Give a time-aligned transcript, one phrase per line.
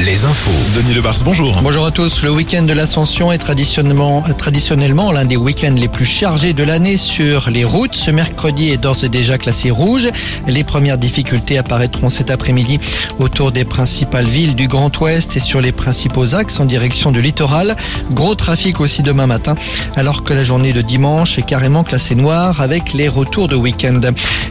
[0.00, 0.50] les infos.
[0.76, 1.60] Denis Lebars, bonjour.
[1.62, 2.22] Bonjour à tous.
[2.22, 6.96] Le week-end de l'Ascension est traditionnellement, traditionnellement l'un des week-ends les plus chargés de l'année
[6.96, 7.94] sur les routes.
[7.94, 10.08] Ce mercredi est d'ores et déjà classé rouge.
[10.46, 12.78] Les premières difficultés apparaîtront cet après-midi
[13.18, 17.22] autour des principales villes du Grand Ouest et sur les principaux axes en direction du
[17.22, 17.74] littoral.
[18.12, 19.54] Gros trafic aussi demain matin,
[19.96, 24.00] alors que la journée de dimanche est carrément classée noire avec les retours de week-end.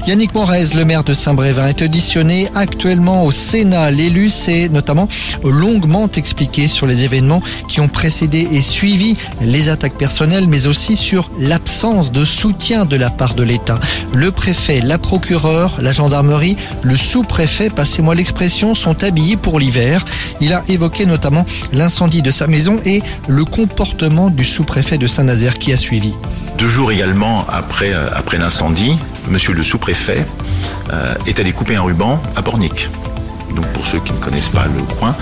[0.08, 3.92] Yannick Morez, le maire de Saint-Brévin, est auditionné actuellement au Sénat.
[3.92, 5.05] L'élu s'est notamment
[5.44, 10.96] longuement expliqué sur les événements qui ont précédé et suivi les attaques personnelles, mais aussi
[10.96, 13.80] sur l'absence de soutien de la part de l'État.
[14.14, 20.06] Le préfet, la procureure, la gendarmerie, le sous-préfet, passez-moi l'expression, sont habillés pour l'hiver.
[20.42, 25.58] Il a évoqué notamment l'incendie de sa maison et le comportement du sous-préfet de Saint-Nazaire
[25.58, 26.14] qui a suivi.
[26.58, 28.98] Deux jours également après, euh, l'incendie,
[29.30, 30.26] monsieur le sous-préfet
[30.92, 32.90] euh, est allé couper un ruban à Pornic.
[33.56, 35.16] Donc pour ceux qui ne connaissent pas le coin,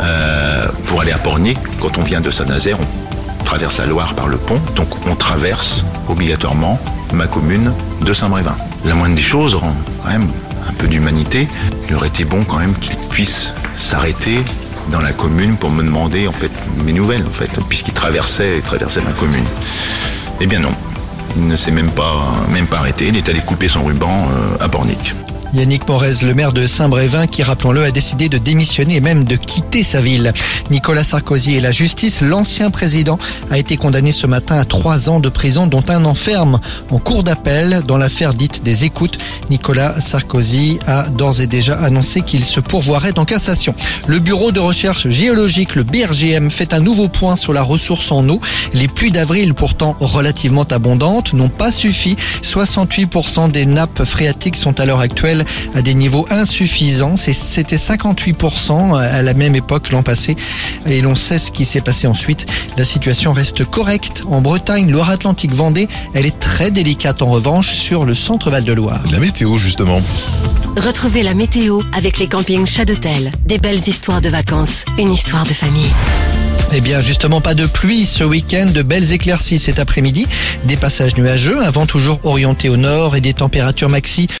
[0.00, 4.28] euh, pour aller à Pornic, quand on vient de Saint-Nazaire, on traverse la Loire par
[4.28, 6.78] le pont, donc on traverse obligatoirement
[7.12, 8.56] ma commune de Saint-Brévin.
[8.84, 10.28] La moindre des choses rend quand même
[10.68, 11.48] un peu d'humanité.
[11.88, 14.42] Il aurait été bon quand même qu'il puisse s'arrêter
[14.90, 16.50] dans la commune pour me demander en fait
[16.84, 19.44] mes nouvelles en fait, puisqu'il traversait, traversait ma commune.
[20.40, 20.72] Eh bien non,
[21.36, 22.16] il ne s'est même pas,
[22.50, 25.14] même pas arrêté, il est allé couper son ruban euh, à Pornic.
[25.54, 29.36] Yannick Morez, le maire de Saint-Brévin, qui, rappelons-le, a décidé de démissionner et même de
[29.36, 30.32] quitter sa ville.
[30.70, 33.18] Nicolas Sarkozy et la justice, l'ancien président,
[33.50, 36.60] a été condamné ce matin à trois ans de prison, dont un enferme
[36.90, 39.18] en cours d'appel dans l'affaire dite des écoutes.
[39.48, 43.74] Nicolas Sarkozy a d'ores et déjà annoncé qu'il se pourvoirait en cassation.
[44.06, 48.28] Le bureau de recherche géologique, le BRGM, fait un nouveau point sur la ressource en
[48.28, 48.40] eau.
[48.74, 52.16] Les pluies d'avril, pourtant relativement abondantes, n'ont pas suffi.
[52.42, 55.37] 68% des nappes phréatiques sont à l'heure actuelle
[55.74, 57.16] à des niveaux insuffisants.
[57.16, 60.36] C'était 58% à la même époque l'an passé.
[60.86, 62.46] Et l'on sait ce qui s'est passé ensuite.
[62.76, 65.88] La situation reste correcte en Bretagne, Loire-Atlantique, Vendée.
[66.14, 69.02] Elle est très délicate en revanche sur le centre Val-de-Loire.
[69.10, 70.00] La météo, justement.
[70.76, 73.32] Retrouvez la météo avec les campings Chadotel.
[73.46, 75.90] Des belles histoires de vacances, une histoire de famille.
[76.72, 80.26] Eh bien, justement, pas de pluie ce week-end, de belles éclaircies cet après-midi,
[80.64, 84.28] des passages nuageux, un vent toujours orienté au nord et des températures maxi